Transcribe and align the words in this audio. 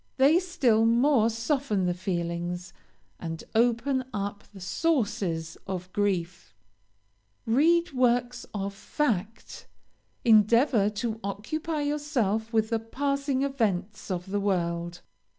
They 0.17 0.39
still 0.39 0.83
more 0.83 1.29
soften 1.29 1.85
the 1.85 1.93
feelings 1.93 2.73
and 3.19 3.43
open 3.53 4.03
up 4.11 4.43
the 4.51 4.59
sources 4.59 5.59
of 5.67 5.93
grief. 5.93 6.55
Read 7.45 7.91
works 7.93 8.47
of 8.51 8.73
fact 8.73 9.67
endeavor 10.25 10.89
to 10.89 11.19
occupy 11.23 11.81
yourself 11.81 12.51
with 12.51 12.69
the 12.69 12.79
passing 12.79 13.43
events 13.43 14.09
of 14.09 14.31
the 14.31 14.39
world. 14.39 15.01